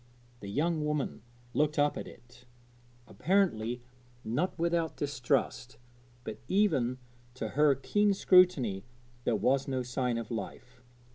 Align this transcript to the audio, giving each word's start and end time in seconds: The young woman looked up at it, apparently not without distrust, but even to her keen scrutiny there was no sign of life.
The 0.39 0.49
young 0.49 0.83
woman 0.83 1.21
looked 1.53 1.77
up 1.77 1.95
at 1.95 2.07
it, 2.07 2.45
apparently 3.05 3.83
not 4.23 4.57
without 4.57 4.97
distrust, 4.97 5.77
but 6.23 6.39
even 6.47 6.97
to 7.35 7.49
her 7.49 7.75
keen 7.75 8.11
scrutiny 8.15 8.83
there 9.25 9.35
was 9.35 9.67
no 9.67 9.83
sign 9.83 10.17
of 10.17 10.31
life. 10.31 10.81